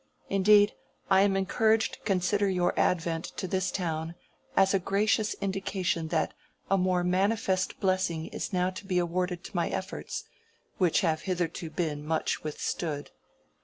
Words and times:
Indeed, 0.31 0.73
I 1.11 1.21
am 1.21 1.37
encouraged 1.37 1.93
to 1.93 1.99
consider 1.99 2.49
your 2.49 2.73
advent 2.75 3.25
to 3.37 3.47
this 3.47 3.69
town 3.69 4.15
as 4.57 4.73
a 4.73 4.79
gracious 4.79 5.35
indication 5.41 6.07
that 6.07 6.33
a 6.71 6.75
more 6.79 7.03
manifest 7.03 7.79
blessing 7.79 8.25
is 8.29 8.51
now 8.51 8.71
to 8.71 8.85
be 8.87 8.97
awarded 8.97 9.43
to 9.43 9.55
my 9.55 9.69
efforts, 9.69 10.23
which 10.79 11.01
have 11.01 11.21
hitherto 11.29 11.69
been 11.69 12.03
much 12.03 12.43
withstood. 12.43 13.11